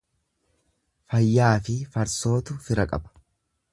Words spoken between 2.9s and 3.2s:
qaba.